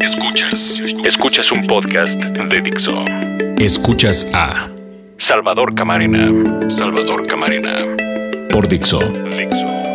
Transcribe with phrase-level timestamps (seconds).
[0.00, 0.80] Escuchas.
[1.04, 3.04] Escuchas un podcast de Dixo.
[3.58, 4.68] Escuchas a
[5.18, 6.70] Salvador Camarena.
[6.70, 7.84] Salvador Camarena.
[8.50, 8.98] Por Dixo.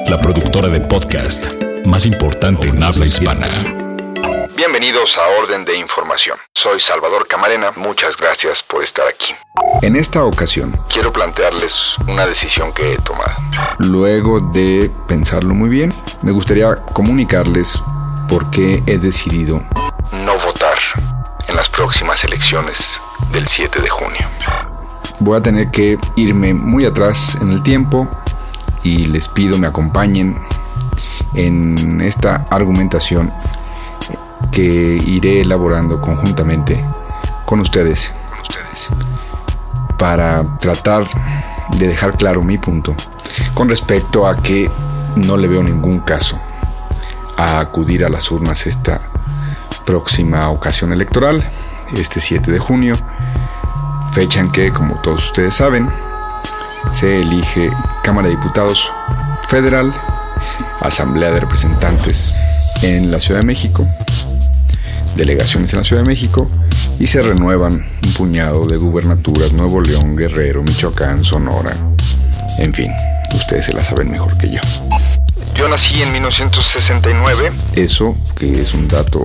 [0.07, 1.47] La productora de podcast
[1.85, 3.63] más importante en habla hispana.
[4.55, 6.37] Bienvenidos a Orden de Información.
[6.53, 9.33] Soy Salvador Camarena, muchas gracias por estar aquí.
[9.81, 13.33] En esta ocasión quiero plantearles una decisión que he tomado.
[13.79, 17.81] Luego de pensarlo muy bien, me gustaría comunicarles
[18.27, 19.61] por qué he decidido
[20.25, 20.77] no votar
[21.47, 22.99] en las próximas elecciones
[23.31, 24.27] del 7 de junio.
[25.19, 28.07] Voy a tener que irme muy atrás en el tiempo
[28.83, 30.35] y les pido me acompañen
[31.33, 33.31] en esta argumentación
[34.51, 36.83] que iré elaborando conjuntamente
[37.45, 38.13] con ustedes,
[39.97, 41.03] para tratar
[41.77, 42.95] de dejar claro mi punto
[43.53, 44.69] con respecto a que
[45.15, 46.39] no le veo ningún caso
[47.37, 48.99] a acudir a las urnas esta
[49.85, 51.43] próxima ocasión electoral,
[51.95, 52.95] este 7 de junio,
[54.13, 55.87] fecha en que, como todos ustedes saben,
[56.91, 57.69] se elige
[58.03, 58.89] Cámara de Diputados
[59.47, 59.93] Federal,
[60.81, 62.33] Asamblea de Representantes
[62.81, 63.85] en la Ciudad de México,
[65.15, 66.49] delegaciones en la Ciudad de México
[66.99, 71.75] y se renuevan un puñado de gubernaturas Nuevo León, Guerrero, Michoacán, Sonora,
[72.59, 72.91] en fin,
[73.33, 74.61] ustedes se la saben mejor que yo.
[75.55, 79.23] Yo nací en 1969, eso que es un dato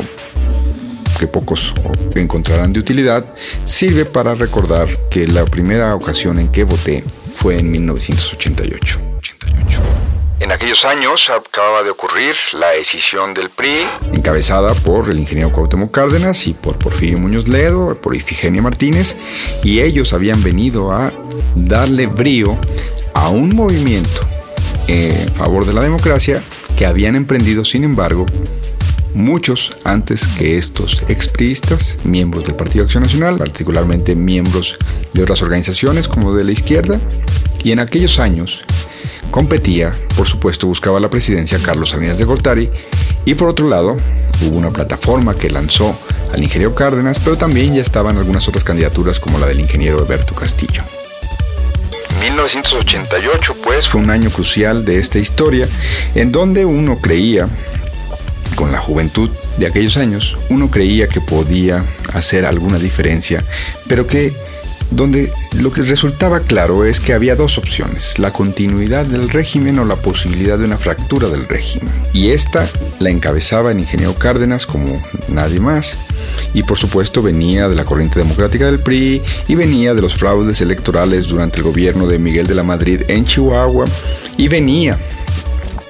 [1.19, 1.75] que pocos
[2.15, 3.27] encontrarán de utilidad,
[3.65, 9.01] sirve para recordar que la primera ocasión en que voté fue en 1988.
[10.39, 15.91] En aquellos años acababa de ocurrir la decisión del PRI, encabezada por el ingeniero Cuauhtémoc
[15.91, 19.17] Cárdenas y por Porfirio Muñoz Ledo, por Ifigenia Martínez,
[19.65, 21.13] y ellos habían venido a
[21.57, 22.57] darle brío
[23.15, 24.30] a un movimiento
[24.91, 26.43] en favor de la democracia
[26.77, 28.27] que habían emprendido, sin embargo,
[29.15, 34.77] muchos antes que estos expriistas, miembros del Partido Acción Nacional, particularmente miembros
[35.13, 37.01] de otras organizaciones como de la izquierda,
[37.63, 38.61] y en aquellos años
[39.31, 42.71] competía, por supuesto, buscaba la presidencia Carlos Salinas de Gortari,
[43.25, 43.97] y por otro lado,
[44.43, 45.97] hubo una plataforma que lanzó
[46.33, 50.35] al ingeniero Cárdenas, pero también ya estaban algunas otras candidaturas como la del ingeniero Alberto
[50.35, 50.83] Castillo.
[52.21, 55.69] 1988 pues fue un año crucial de esta historia
[56.15, 57.49] en donde uno creía
[58.57, 61.83] con la juventud de aquellos años, uno creía que podía
[62.13, 63.43] hacer alguna diferencia,
[63.89, 64.33] pero que
[64.91, 69.85] donde lo que resultaba claro es que había dos opciones, la continuidad del régimen o
[69.85, 71.93] la posibilidad de una fractura del régimen.
[72.13, 72.69] Y esta
[72.99, 75.97] la encabezaba el ingeniero Cárdenas como nadie más,
[76.55, 80.61] y por supuesto venía de la corriente democrática del PRI y venía de los fraudes
[80.61, 83.87] electorales durante el gobierno de Miguel de la Madrid en Chihuahua,
[84.37, 84.99] y venía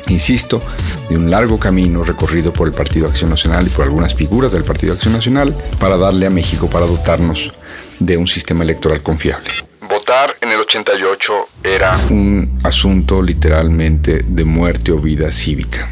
[0.09, 0.61] insisto,
[1.09, 4.65] de un largo camino recorrido por el Partido Acción Nacional y por algunas figuras del
[4.65, 7.53] Partido Acción Nacional para darle a México, para dotarnos
[8.01, 9.51] de un sistema electoral confiable.
[9.89, 15.89] Votar en el 88 era un asunto literalmente de muerte o vida cívica.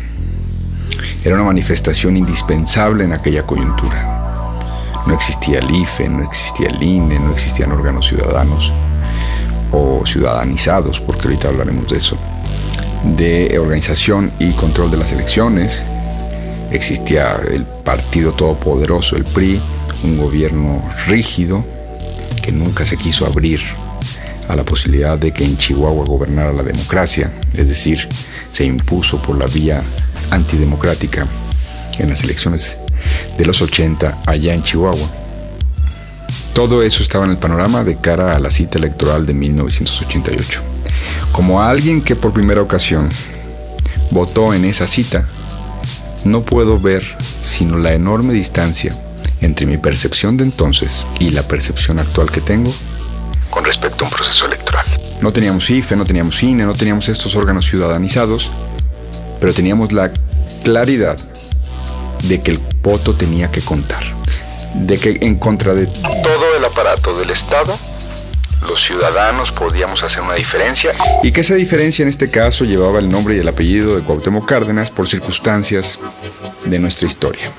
[1.25, 4.35] Era una manifestación indispensable en aquella coyuntura.
[5.07, 8.73] No existía el IFE, no existía el INE, no existían órganos ciudadanos
[9.71, 12.19] o ciudadanizados, porque ahorita hablaremos de eso
[13.05, 15.83] de organización y control de las elecciones.
[16.71, 19.61] Existía el partido todopoderoso, el PRI,
[20.05, 21.65] un gobierno rígido
[22.48, 23.60] que nunca se quiso abrir
[24.48, 28.09] a la posibilidad de que en Chihuahua gobernara la democracia, es decir,
[28.50, 29.82] se impuso por la vía
[30.31, 31.26] antidemocrática
[31.98, 32.78] en las elecciones
[33.36, 35.10] de los 80 allá en Chihuahua.
[36.54, 40.62] Todo eso estaba en el panorama de cara a la cita electoral de 1988.
[41.32, 43.10] Como alguien que por primera ocasión
[44.10, 45.28] votó en esa cita,
[46.25, 47.04] no puedo ver
[47.42, 48.97] sino la enorme distancia
[49.41, 52.72] entre mi percepción de entonces y la percepción actual que tengo
[53.50, 54.87] con respecto a un proceso electoral.
[55.21, 58.50] No teníamos IFE, no teníamos INE, no teníamos estos órganos ciudadanizados,
[59.41, 60.12] pero teníamos la
[60.65, 61.19] claridad
[62.25, 64.03] de que el voto tenía que contar,
[64.74, 67.77] de que en contra de todo el aparato del Estado
[68.66, 70.92] los ciudadanos podíamos hacer una diferencia
[71.22, 74.47] y que esa diferencia en este caso llevaba el nombre y el apellido de Cuauhtémoc
[74.47, 75.98] Cárdenas por circunstancias
[76.65, 77.53] de nuestra historia.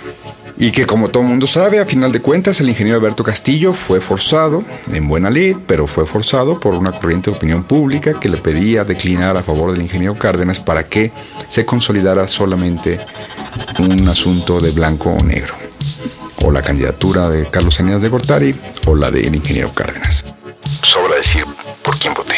[0.62, 4.02] Y que como todo mundo sabe, a final de cuentas, el ingeniero Alberto Castillo fue
[4.02, 4.62] forzado,
[4.92, 8.84] en buena ley, pero fue forzado por una corriente de opinión pública que le pedía
[8.84, 11.14] declinar a favor del ingeniero Cárdenas para que
[11.48, 13.00] se consolidara solamente
[13.80, 15.54] un asunto de blanco o negro.
[16.44, 18.54] O la candidatura de Carlos Salinas de Gortari
[18.86, 20.26] o la del ingeniero Cárdenas
[20.82, 21.46] sobra decir
[21.84, 22.36] por quién voté.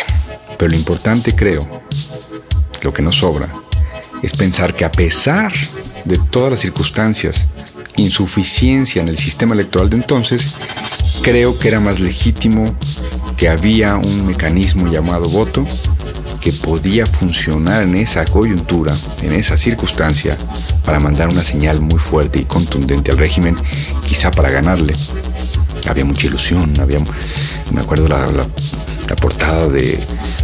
[0.60, 1.68] Pero lo importante creo,
[2.84, 3.50] lo que no sobra,
[4.22, 5.52] es pensar que a pesar
[6.06, 7.48] de todas las circunstancias
[7.98, 10.56] insuficiencia en el sistema electoral de entonces,
[11.22, 12.66] creo que era más legítimo
[13.38, 15.66] que había un mecanismo llamado voto
[16.42, 20.36] que podía funcionar en esa coyuntura, en esa circunstancia,
[20.84, 23.56] para mandar una señal muy fuerte y contundente al régimen,
[24.08, 24.96] quizá para ganarle.
[25.88, 27.00] Había mucha ilusión, había,
[27.72, 28.46] me acuerdo la,
[29.22, 30.00] portada de,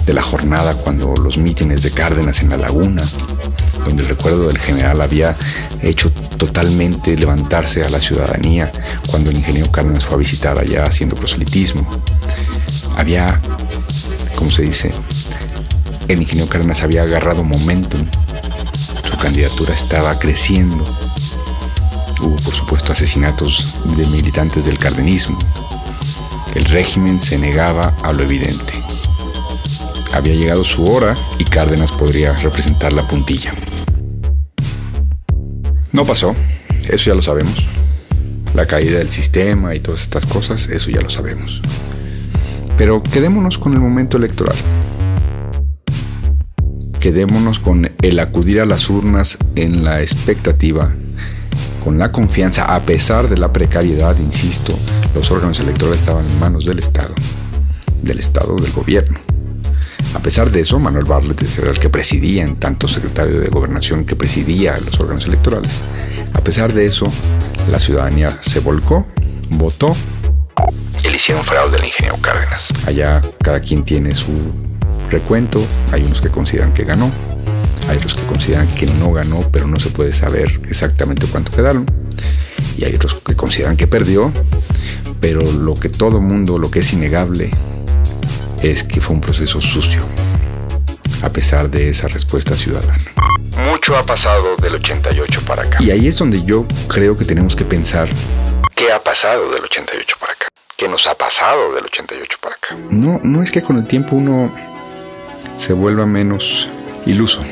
[0.06, 3.04] de la jornada cuando los mítines de Cárdenas en la laguna,
[3.88, 5.38] donde el recuerdo del general había
[5.81, 8.69] hecho totalmente levantarse a la ciudadanía
[9.07, 11.88] cuando el ingeniero Cárdenas fue a visitar allá haciendo proselitismo.
[12.98, 13.39] Había,
[14.36, 14.92] como se dice,
[16.10, 18.06] el ingeniero Cárdenas había agarrado momentum,
[19.10, 20.84] su candidatura estaba creciendo.
[22.22, 25.38] Hubo, por supuesto, asesinatos de militantes del cardenismo.
[26.56, 28.74] El régimen se negaba a lo evidente.
[30.13, 33.54] Había llegado su hora y Cárdenas podría representar la puntilla.
[35.98, 36.36] No pasó,
[36.88, 37.56] eso ya lo sabemos.
[38.54, 41.60] La caída del sistema y todas estas cosas, eso ya lo sabemos.
[42.78, 44.56] Pero quedémonos con el momento electoral.
[47.00, 50.94] Quedémonos con el acudir a las urnas en la expectativa,
[51.84, 54.78] con la confianza, a pesar de la precariedad, insisto,
[55.16, 57.16] los órganos electorales estaban en manos del Estado,
[58.04, 59.26] del Estado, del gobierno.
[60.27, 64.03] A pesar de eso, Manuel Bartlett era el que presidía, en tanto secretario de Gobernación
[64.03, 65.79] que presidía los órganos electorales.
[66.33, 67.06] A pesar de eso,
[67.71, 69.07] la ciudadanía se volcó,
[69.51, 69.95] votó.
[71.01, 72.74] Y le hicieron fraude al ingeniero Cárdenas.
[72.85, 74.33] Allá cada quien tiene su
[75.09, 75.63] recuento.
[75.94, 77.09] Hay unos que consideran que ganó,
[77.88, 81.89] hay otros que consideran que no ganó, pero no se puede saber exactamente cuánto quedaron.
[82.77, 84.33] Y hay otros que consideran que perdió,
[85.21, 87.50] pero lo que todo mundo, lo que es innegable,
[88.62, 90.01] es que fue un proceso sucio,
[91.21, 92.98] a pesar de esa respuesta ciudadana.
[93.69, 95.77] Mucho ha pasado del 88 para acá.
[95.81, 98.07] Y ahí es donde yo creo que tenemos que pensar
[98.75, 100.48] qué ha pasado del 88 para acá.
[100.75, 102.75] ¿Qué nos ha pasado del 88 para acá?
[102.92, 104.54] No, no es que con el tiempo uno
[105.56, 106.69] se vuelva menos
[107.06, 107.44] iluso.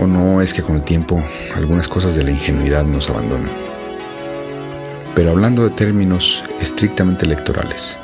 [0.00, 1.22] O no es que con el tiempo
[1.54, 3.50] algunas cosas de la ingenuidad nos abandonen.
[5.14, 7.98] Pero hablando de términos estrictamente electorales,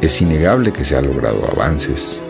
[0.00, 2.20] es innegable que se han logrado avances.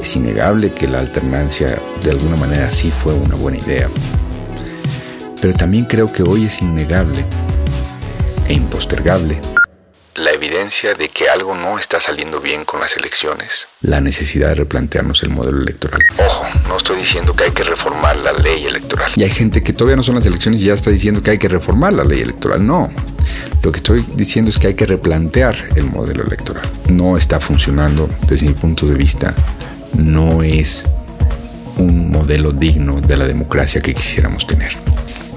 [0.00, 3.88] Es innegable que la alternancia de alguna manera sí fue una buena idea.
[5.40, 7.24] Pero también creo que hoy es innegable
[8.48, 9.40] e impostergable
[10.16, 14.54] la evidencia de que algo no está saliendo bien con las elecciones, la necesidad de
[14.54, 16.00] replantearnos el modelo electoral.
[16.18, 19.12] Ojo, no estoy diciendo que hay que reformar la ley electoral.
[19.14, 21.38] Y hay gente que todavía no son las elecciones y ya está diciendo que hay
[21.38, 22.66] que reformar la ley electoral.
[22.66, 22.90] No,
[23.62, 26.68] lo que estoy diciendo es que hay que replantear el modelo electoral.
[26.88, 29.34] No está funcionando desde mi punto de vista.
[29.96, 30.84] No es
[31.78, 34.72] un modelo digno de la democracia que quisiéramos tener.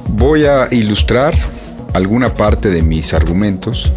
[0.10, 1.34] Voy a ilustrar
[1.94, 3.92] alguna parte de mis argumentos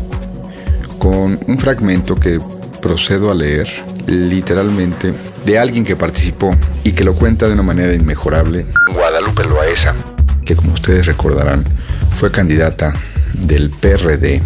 [0.99, 2.39] con un fragmento que
[2.81, 3.69] procedo a leer
[4.06, 5.12] literalmente
[5.44, 6.50] de alguien que participó
[6.85, 9.94] y que lo cuenta de una manera inmejorable, Guadalupe Loaesa,
[10.44, 11.65] que como ustedes recordarán
[12.17, 12.94] fue candidata
[13.32, 14.40] del PRD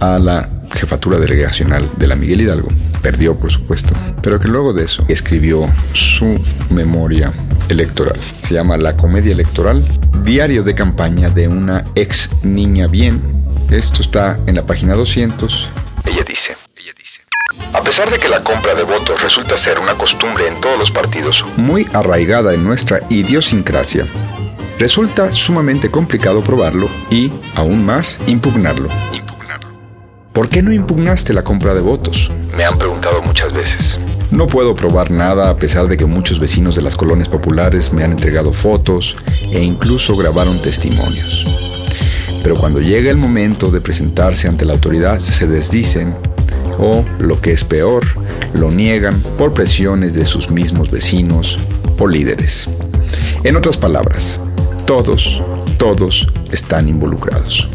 [0.00, 2.68] a la jefatura delegacional de la Miguel Hidalgo.
[3.02, 6.34] Perdió, por supuesto, pero que luego de eso escribió su
[6.70, 7.32] memoria
[7.68, 8.18] electoral.
[8.40, 9.84] Se llama La Comedia Electoral,
[10.24, 13.42] diario de campaña de una ex niña bien
[13.76, 15.68] esto está en la página 200.
[16.04, 17.22] Ella dice, ella dice.
[17.72, 20.90] A pesar de que la compra de votos resulta ser una costumbre en todos los
[20.90, 24.06] partidos muy arraigada en nuestra idiosincrasia,
[24.82, 28.88] resulta sumamente complicado probarlo y, aún más, impugnarlo.
[29.12, 29.68] impugnarlo.
[30.32, 32.32] ¿Por qué no impugnaste la compra de votos?
[32.56, 33.96] Me han preguntado muchas veces.
[34.32, 38.02] No puedo probar nada a pesar de que muchos vecinos de las colonias populares me
[38.02, 39.14] han entregado fotos
[39.52, 41.46] e incluso grabaron testimonios.
[42.42, 46.12] Pero cuando llega el momento de presentarse ante la autoridad se desdicen
[46.80, 48.02] o, lo que es peor,
[48.52, 51.60] lo niegan por presiones de sus mismos vecinos
[52.00, 52.68] o líderes.
[53.44, 54.40] En otras palabras,
[54.86, 55.42] todos,
[55.78, 57.68] todos están involucrados.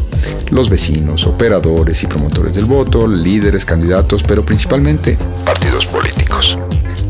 [0.50, 6.58] Los vecinos, operadores y promotores del voto, líderes, candidatos, pero principalmente partidos políticos.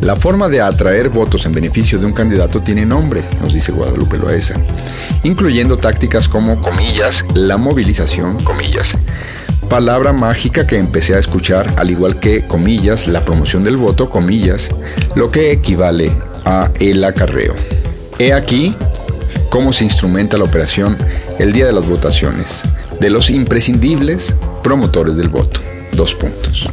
[0.00, 4.17] La forma de atraer votos en beneficio de un candidato tiene nombre, nos dice Guadalupe
[4.17, 4.55] Loaesa,
[5.25, 8.97] incluyendo tácticas como, comillas, la movilización, comillas,
[9.69, 14.71] palabra mágica que empecé a escuchar, al igual que, comillas, la promoción del voto, comillas,
[15.17, 16.12] lo que equivale
[16.45, 17.55] a el acarreo.
[18.19, 18.75] He aquí
[19.49, 20.97] cómo se instrumenta la operación
[21.38, 22.62] el día de las votaciones
[23.00, 25.61] de los imprescindibles promotores del voto.
[25.93, 26.67] Dos puntos.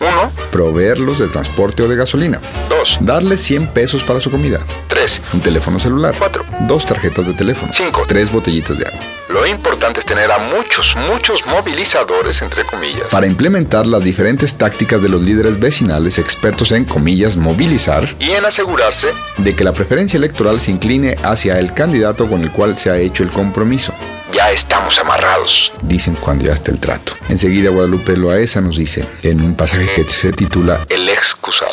[0.00, 2.40] Uno, proveerlos de transporte o de gasolina.
[2.68, 4.60] Dos, darles 100 pesos para su comida.
[4.88, 6.14] Tres, un teléfono celular.
[6.18, 7.72] Cuatro, dos tarjetas de teléfono.
[7.72, 9.00] Cinco, tres botellitas de agua.
[9.28, 15.02] Lo importante es tener a muchos, muchos movilizadores, entre comillas, para implementar las diferentes tácticas
[15.02, 20.16] de los líderes vecinales expertos en, comillas, movilizar y en asegurarse de que la preferencia
[20.16, 23.92] electoral se incline hacia el candidato con el cual se ha hecho el compromiso.
[24.32, 27.14] Ya estamos amarrados, dicen cuando ya está el trato.
[27.28, 31.72] Enseguida Guadalupe Loaesa nos dice, en un pasaje que se titula El excusado.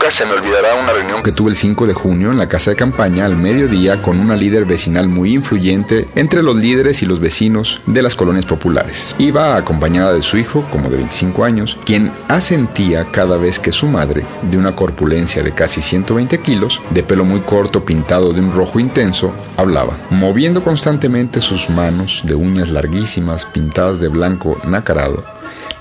[0.00, 2.70] Nunca se me olvidará una reunión que tuve el 5 de junio en la casa
[2.70, 7.20] de campaña al mediodía con una líder vecinal muy influyente entre los líderes y los
[7.20, 9.14] vecinos de las colonias populares.
[9.18, 13.88] Iba acompañada de su hijo, como de 25 años, quien asentía cada vez que su
[13.88, 18.54] madre, de una corpulencia de casi 120 kilos, de pelo muy corto pintado de un
[18.54, 25.22] rojo intenso, hablaba, moviendo constantemente sus manos de uñas larguísimas pintadas de blanco nacarado.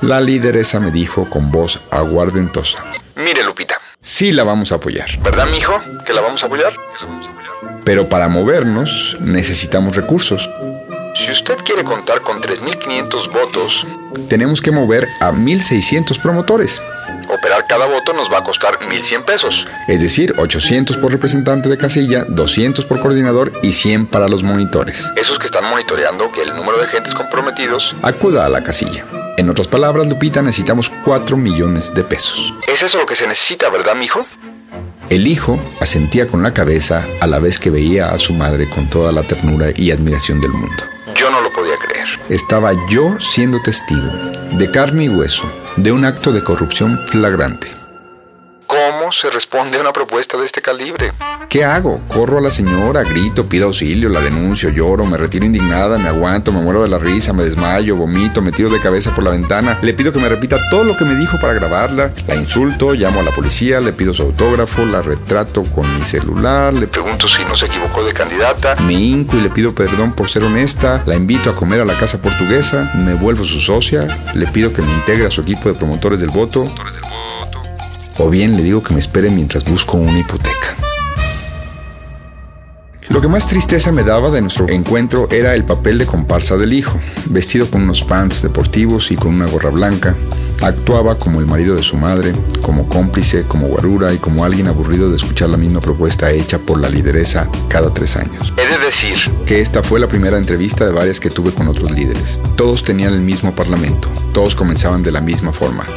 [0.01, 2.83] La lideresa me dijo con voz aguardentosa.
[3.15, 5.07] Mire, Lupita, sí la vamos a apoyar.
[5.21, 5.79] ¿Verdad, mijo?
[6.05, 6.73] ¿Que la vamos a apoyar?
[6.73, 7.79] ¿Que la vamos a apoyar?
[7.83, 10.49] Pero para movernos necesitamos recursos.
[11.15, 13.85] Si usted quiere contar con 3.500 votos,
[14.29, 16.81] tenemos que mover a 1.600 promotores.
[17.29, 19.67] Operar cada voto nos va a costar 1.100 pesos.
[19.87, 25.07] Es decir, 800 por representante de casilla, 200 por coordinador y 100 para los monitores.
[25.15, 29.05] Esos que están monitoreando que el número de agentes comprometidos acuda a la casilla.
[29.37, 32.53] En otras palabras, Lupita, necesitamos 4 millones de pesos.
[32.67, 34.21] ¿Es eso lo que se necesita, verdad, mijo?
[35.11, 38.89] El hijo asentía con la cabeza a la vez que veía a su madre con
[38.89, 40.83] toda la ternura y admiración del mundo.
[41.15, 41.78] Yo no lo podía.
[42.29, 44.11] Estaba yo siendo testigo,
[44.57, 45.43] de carne y hueso,
[45.77, 47.78] de un acto de corrupción flagrante
[49.11, 51.11] se responde a una propuesta de este calibre?
[51.49, 51.99] ¿Qué hago?
[52.07, 56.51] Corro a la señora, grito, pido auxilio, la denuncio, lloro, me retiro indignada, me aguanto,
[56.51, 59.79] me muero de la risa, me desmayo, vomito, me tiro de cabeza por la ventana,
[59.81, 63.21] le pido que me repita todo lo que me dijo para grabarla, la insulto, llamo
[63.21, 67.43] a la policía, le pido su autógrafo, la retrato con mi celular, le pregunto si
[67.45, 71.15] no se equivocó de candidata, me hinco y le pido perdón por ser honesta, la
[71.15, 74.93] invito a comer a la casa portuguesa, me vuelvo su socia, le pido que me
[74.93, 76.71] integre a su equipo de promotores del voto
[78.19, 80.75] o bien le digo que me espere mientras busco una hipoteca.
[83.09, 86.73] Lo que más tristeza me daba de nuestro encuentro era el papel de comparsa del
[86.73, 90.15] hijo, vestido con unos pants deportivos y con una gorra blanca.
[90.61, 95.09] Actuaba como el marido de su madre, como cómplice, como guarura y como alguien aburrido
[95.09, 98.53] de escuchar la misma propuesta hecha por la lideresa cada tres años.
[98.57, 101.89] He de decir que esta fue la primera entrevista de varias que tuve con otros
[101.89, 102.39] líderes.
[102.55, 105.87] Todos tenían el mismo parlamento, todos comenzaban de la misma forma.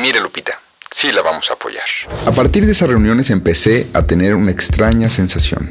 [0.00, 0.61] Mire Lupita,
[0.92, 1.84] sí la vamos a apoyar.
[2.26, 5.70] A partir de esas reuniones empecé a tener una extraña sensación.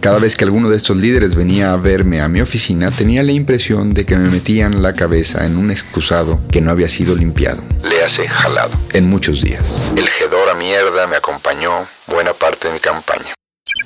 [0.00, 3.30] Cada vez que alguno de estos líderes venía a verme a mi oficina, tenía la
[3.30, 7.62] impresión de que me metían la cabeza en un excusado que no había sido limpiado.
[7.84, 8.72] Le hace jalado.
[8.92, 9.92] En muchos días.
[9.96, 13.32] El Gedora mierda me acompañó buena parte de mi campaña.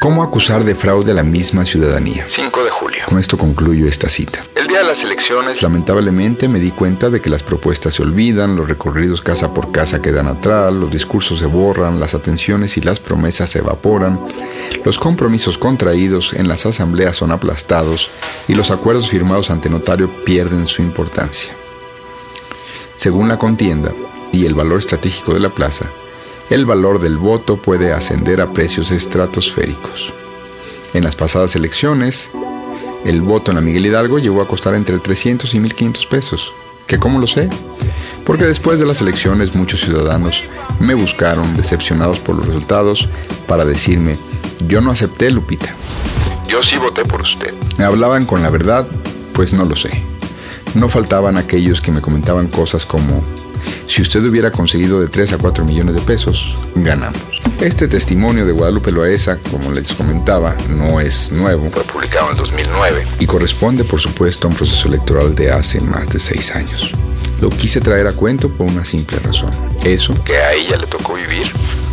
[0.00, 2.26] ¿Cómo acusar de fraude a la misma ciudadanía?
[2.29, 3.03] 5 de julio.
[3.07, 4.41] Con esto concluyo esta cita.
[4.55, 8.57] El día de las elecciones, lamentablemente me di cuenta de que las propuestas se olvidan,
[8.57, 13.00] los recorridos casa por casa quedan atrás, los discursos se borran, las atenciones y las
[13.00, 14.21] promesas se evaporan,
[14.85, 18.11] los compromisos contraídos en las asambleas son aplastados
[18.49, 21.53] y los acuerdos firmados ante notario pierden su importancia.
[22.97, 23.93] Según la contienda
[24.33, 25.87] y el valor estratégico de la plaza,
[26.50, 30.12] el valor del voto puede ascender a precios estratosféricos.
[30.95, 32.31] En las pasadas elecciones,
[33.05, 36.53] el voto en la Miguel Hidalgo llegó a costar entre 300 y 1.500 pesos.
[36.87, 37.50] ¿Que cómo lo sé?
[38.25, 40.45] Porque después de las elecciones muchos ciudadanos
[40.79, 43.09] me buscaron decepcionados por los resultados
[43.47, 44.17] para decirme,
[44.67, 45.75] yo no acepté Lupita.
[46.49, 47.53] Yo sí voté por usted.
[47.76, 48.87] Me hablaban con la verdad,
[49.33, 50.03] pues no lo sé.
[50.75, 53.23] No faltaban aquellos que me comentaban cosas como,
[53.87, 57.20] si usted hubiera conseguido de 3 a 4 millones de pesos, ganamos.
[57.61, 62.38] Este testimonio de Guadalupe Loaesa, como les comentaba, no es nuevo, fue publicado en el
[62.38, 66.92] 2009 y corresponde, por supuesto, a un proceso electoral de hace más de 6 años.
[67.40, 69.50] Lo quise traer a cuento por una simple razón.
[69.85, 71.50] Eso que a ella le tocó vivir,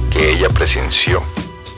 [0.10, 1.24] que ella presenció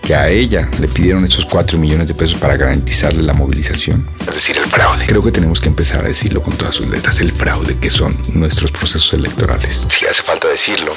[0.05, 4.07] que a ella le pidieron esos 4 millones de pesos para garantizarle la movilización.
[4.19, 5.05] Es decir, el fraude.
[5.07, 8.15] Creo que tenemos que empezar a decirlo con todas sus letras, el fraude que son
[8.33, 9.85] nuestros procesos electorales.
[9.87, 10.93] Si hace falta decirlo.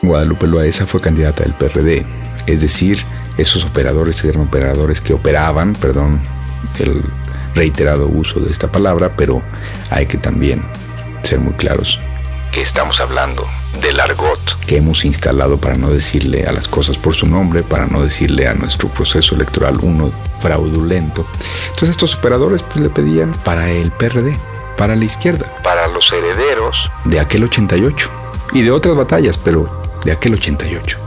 [0.00, 2.06] Guadalupe Loaesa fue candidata del PRD,
[2.46, 3.04] es decir,
[3.36, 6.22] esos operadores eran operadores que operaban, perdón,
[6.78, 7.02] el
[7.54, 9.42] reiterado uso de esta palabra, pero
[9.90, 10.62] hay que también
[11.22, 11.98] ser muy claros
[12.56, 13.46] que estamos hablando
[13.80, 17.86] del argot que hemos instalado para no decirle a las cosas por su nombre, para
[17.86, 21.26] no decirle a nuestro proceso electoral uno fraudulento.
[21.68, 24.36] Entonces estos operadores pues, le pedían para el PRD,
[24.76, 28.10] para la izquierda, para los herederos de aquel 88
[28.52, 30.98] y de otras batallas, pero de aquel 88.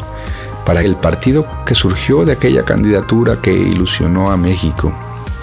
[0.66, 4.94] para el partido que surgió de aquella candidatura que ilusionó a México,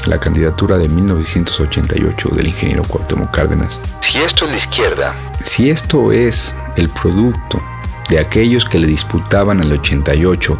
[0.08, 3.78] la candidatura de 1988 del ingeniero Cuauhtémoc Cárdenas.
[4.00, 7.62] Si esto es la izquierda, si esto es el producto
[8.08, 10.58] de aquellos que le disputaban el 88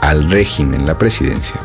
[0.00, 1.60] al régimen la presidencia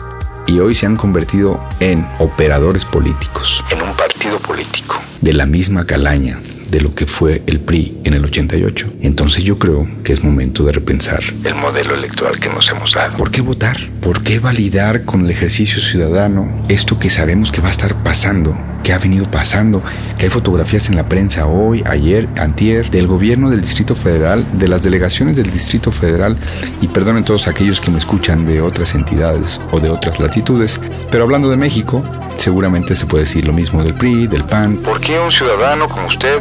[0.45, 5.85] y hoy se han convertido en operadores políticos, en un partido político de la misma
[5.85, 6.39] calaña
[6.74, 8.94] de lo que fue el PRI en el 88.
[9.01, 13.15] Entonces yo creo que es momento de repensar el modelo electoral que nos hemos dado.
[13.15, 13.77] ¿Por qué votar?
[14.01, 18.58] ¿Por qué validar con el ejercicio ciudadano esto que sabemos que va a estar pasando,
[18.83, 19.81] que ha venido pasando,
[20.17, 24.67] que hay fotografías en la prensa hoy, ayer, antier, del gobierno del Distrito Federal, de
[24.67, 26.37] las delegaciones del Distrito Federal,
[26.81, 31.23] y perdonen todos aquellos que me escuchan de otras entidades o de otras latitudes, pero
[31.23, 32.03] hablando de México,
[32.37, 34.77] seguramente se puede decir lo mismo del PRI, del PAN.
[34.77, 36.39] ¿Por qué un ciudadano como usted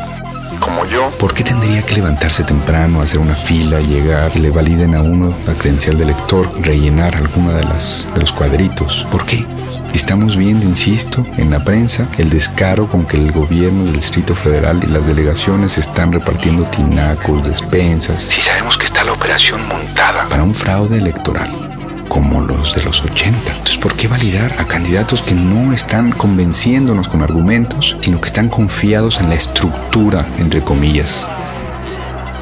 [0.61, 1.11] como yo.
[1.18, 5.54] ¿Por qué tendría que levantarse temprano, hacer una fila, llegar, le validen a uno la
[5.54, 9.06] credencial de lector, rellenar alguna de las de los cuadritos?
[9.11, 9.47] ¿Por qué?
[9.92, 14.82] Estamos viendo, insisto, en la prensa el descaro con que el gobierno del Distrito Federal
[14.82, 18.23] y las delegaciones están repartiendo tinacos, despensas.
[18.23, 21.62] Si sabemos que está la operación montada para un fraude electoral
[22.12, 23.52] como los de los 80.
[23.52, 28.50] Entonces, ¿por qué validar a candidatos que no están convenciéndonos con argumentos, sino que están
[28.50, 31.26] confiados en la estructura, entre comillas?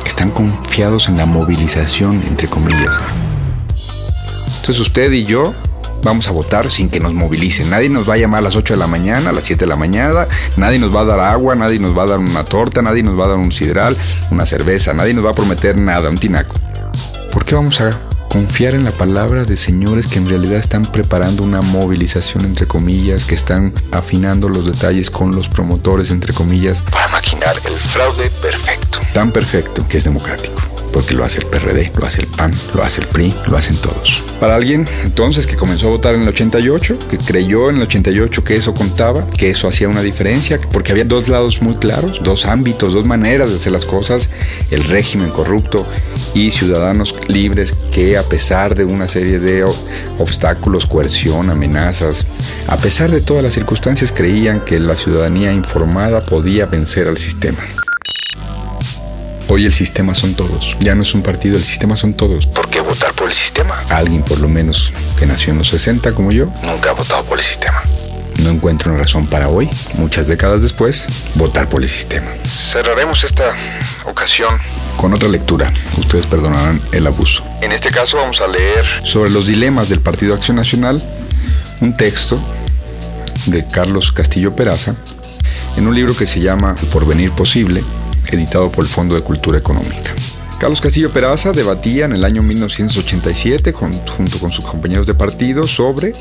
[0.03, 2.99] Que están confiados en la movilización, entre comillas.
[4.57, 5.55] Entonces, usted y yo
[6.03, 7.71] vamos a votar sin que nos movilicen.
[7.71, 9.69] Nadie nos va a llamar a las 8 de la mañana, a las 7 de
[9.69, 12.83] la mañana, nadie nos va a dar agua, nadie nos va a dar una torta,
[12.83, 13.97] nadie nos va a dar un sidral,
[14.33, 16.57] una cerveza, nadie nos va a prometer nada, un tinaco.
[17.31, 21.43] ¿Por qué vamos a confiar en la palabra de señores que en realidad están preparando
[21.43, 27.09] una movilización entre comillas, que están afinando los detalles con los promotores entre comillas para
[27.09, 29.01] maquinar el fraude perfecto.
[29.13, 32.83] Tan perfecto que es democrático porque lo hace el PRD, lo hace el PAN, lo
[32.83, 34.23] hace el PRI, lo hacen todos.
[34.39, 38.45] Para alguien entonces que comenzó a votar en el 88, que creyó en el 88
[38.45, 42.47] que eso contaba, que eso hacía una diferencia, porque había dos lados muy claros, dos
[42.47, 44.31] ámbitos, dos maneras de hacer las cosas,
[44.71, 45.87] el régimen corrupto
[46.35, 49.65] y ciudadanos libres que a pesar de una serie de
[50.19, 52.27] obstáculos, coerción, amenazas,
[52.67, 57.59] a pesar de todas las circunstancias creían que la ciudadanía informada podía vencer al sistema.
[59.53, 60.77] Hoy el sistema son todos.
[60.79, 62.47] Ya no es un partido, el sistema son todos.
[62.47, 63.83] ¿Por qué votar por el sistema?
[63.89, 67.37] Alguien por lo menos que nació en los 60 como yo, nunca ha votado por
[67.37, 67.83] el sistema.
[68.45, 72.29] No encuentro una razón para hoy, muchas décadas después, votar por el sistema.
[72.45, 73.53] Cerraremos esta
[74.05, 74.57] ocasión
[74.97, 75.73] con otra lectura.
[75.99, 77.43] Ustedes perdonarán el abuso.
[77.61, 81.03] En este caso vamos a leer sobre los dilemas del Partido Acción Nacional,
[81.81, 82.41] un texto
[83.47, 84.95] de Carlos Castillo Peraza,
[85.77, 87.83] en un libro que se llama El porvenir posible,
[88.37, 90.15] editado por el Fondo de Cultura Económica.
[90.59, 96.13] Carlos Castillo Peraza debatía en el año 1987 junto con sus compañeros de partido sobre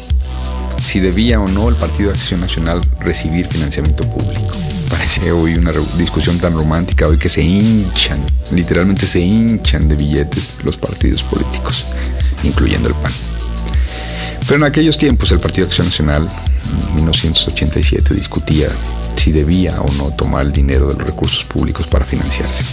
[0.82, 4.56] si debía o no el Partido de Acción Nacional recibir financiamiento público.
[4.90, 10.58] Parece hoy una discusión tan romántica, hoy que se hinchan, literalmente se hinchan de billetes
[10.64, 11.88] los partidos políticos,
[12.44, 13.12] incluyendo el PAN.
[14.42, 16.28] Pero en aquellos tiempos el Partido de Acción Nacional,
[16.90, 18.70] en 1987, discutía
[19.32, 22.66] debía o no tomar el dinero de los recursos públicos para financiarse.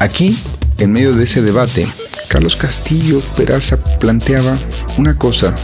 [0.00, 0.38] Aquí,
[0.78, 1.88] en medio de ese debate,
[2.28, 4.58] Carlos Castillo Peraza planteaba
[4.98, 5.54] una cosa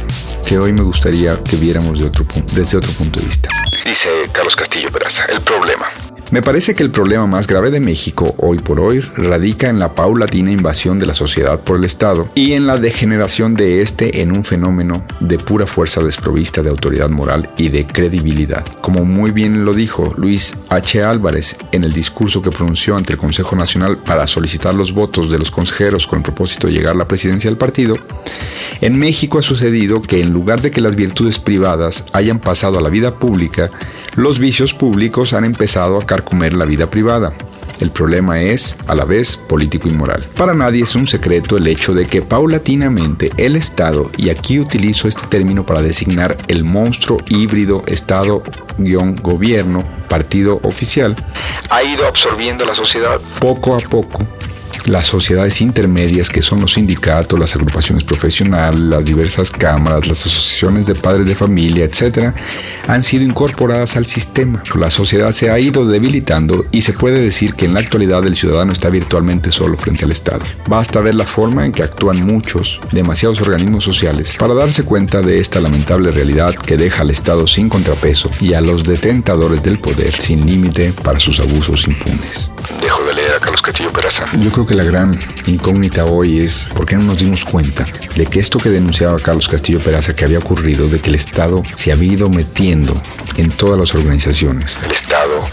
[0.46, 3.48] que hoy me gustaría que viéramos desde otro punto de vista.
[3.84, 5.86] Dice Carlos Castillo Peraza, el problema.
[6.30, 9.96] Me parece que el problema más grave de México hoy por hoy radica en la
[9.96, 14.30] paulatina invasión de la sociedad por el Estado y en la degeneración de este en
[14.30, 18.64] un fenómeno de pura fuerza desprovista de autoridad moral y de credibilidad.
[18.80, 21.02] Como muy bien lo dijo Luis H.
[21.02, 25.38] Álvarez en el discurso que pronunció ante el Consejo Nacional para solicitar los votos de
[25.38, 27.96] los consejeros con el propósito de llegar a la presidencia del partido,
[28.80, 32.80] en México ha sucedido que en lugar de que las virtudes privadas hayan pasado a
[32.80, 33.68] la vida pública,
[34.16, 37.32] los vicios públicos han empezado a carcomer la vida privada.
[37.80, 40.28] El problema es, a la vez, político y moral.
[40.36, 45.08] Para nadie es un secreto el hecho de que paulatinamente el Estado, y aquí utilizo
[45.08, 51.16] este término para designar el monstruo híbrido Estado-gobierno, partido oficial,
[51.70, 54.26] ha ido absorbiendo la sociedad poco a poco
[54.90, 60.86] las sociedades intermedias que son los sindicatos, las agrupaciones profesionales, las diversas cámaras, las asociaciones
[60.86, 62.34] de padres de familia, etc.,
[62.88, 64.62] han sido incorporadas al sistema.
[64.74, 68.34] La sociedad se ha ido debilitando y se puede decir que en la actualidad el
[68.34, 70.40] ciudadano está virtualmente solo frente al Estado.
[70.66, 75.38] Basta ver la forma en que actúan muchos, demasiados organismos sociales, para darse cuenta de
[75.38, 80.20] esta lamentable realidad que deja al Estado sin contrapeso y a los detentadores del poder
[80.20, 82.50] sin límite para sus abusos impunes.
[82.80, 84.24] Dejo de Carlos Castillo Peraza.
[84.38, 88.26] Yo creo que la gran incógnita hoy es por qué no nos dimos cuenta de
[88.26, 91.92] que esto que denunciaba Carlos Castillo Peraza que había ocurrido, de que el Estado se
[91.92, 93.00] había ido metiendo
[93.36, 94.78] en todas las organizaciones.
[94.82, 95.44] El Estado,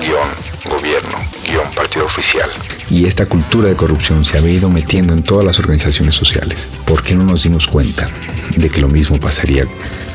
[0.00, 0.28] guion,
[0.68, 2.50] gobierno, guion, partido oficial.
[2.92, 6.68] Y esta cultura de corrupción se había ido metiendo en todas las organizaciones sociales.
[6.84, 8.06] ¿Por qué no nos dimos cuenta
[8.54, 9.64] de que lo mismo pasaría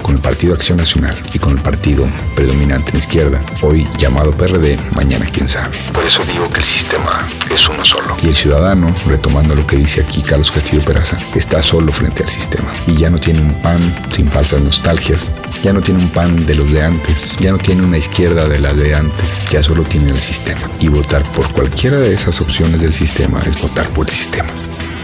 [0.03, 4.79] con el Partido Acción Nacional y con el partido predominante en izquierda, hoy llamado PRD,
[4.95, 5.77] mañana quién sabe.
[5.91, 8.15] Por eso digo que el sistema es uno solo.
[8.23, 12.29] Y el ciudadano, retomando lo que dice aquí Carlos Castillo Peraza, está solo frente al
[12.29, 12.71] sistema.
[12.85, 13.79] Y ya no tiene un pan
[14.11, 17.83] sin falsas nostalgias, ya no tiene un pan de los de antes, ya no tiene
[17.83, 20.61] una izquierda de la de antes, ya solo tiene el sistema.
[20.79, 24.49] Y votar por cualquiera de esas opciones del sistema es votar por el sistema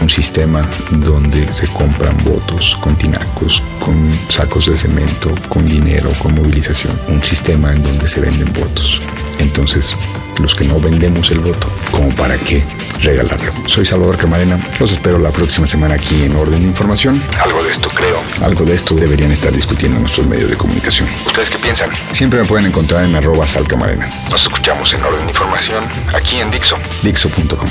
[0.04, 3.96] un sistema donde se compran votos con tinacos, con
[4.28, 6.98] sacos de cemento, con dinero, con movilización.
[7.08, 9.00] Un sistema en donde se venden votos.
[9.38, 9.96] Entonces,
[10.40, 12.64] los que no vendemos el voto, ¿como para qué
[13.00, 13.52] regalarlo?
[13.66, 17.22] Soy Salvador Camarena, los espero la próxima semana aquí en Orden de Información.
[17.40, 21.08] Algo de esto creo, algo de esto deberían estar discutiendo nuestros medios de comunicación.
[21.26, 21.90] ¿Ustedes qué piensan?
[22.12, 24.08] Siempre me pueden encontrar en arroba salcamarena.
[24.30, 27.68] Nos escuchamos en Orden de Información aquí en Dixo, dixo.com.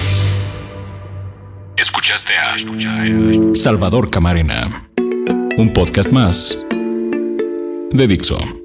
[1.76, 2.56] Escuchaste a
[3.56, 4.88] Salvador Camarena,
[5.58, 6.56] un podcast más
[7.92, 8.63] de Dixo.